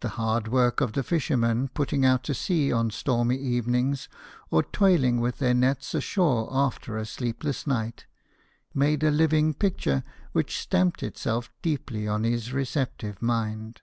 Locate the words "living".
9.10-9.52